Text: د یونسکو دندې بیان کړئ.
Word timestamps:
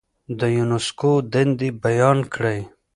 د 0.39 0.41
یونسکو 0.57 1.11
دندې 1.33 1.69
بیان 1.83 2.17
کړئ. 2.33 2.59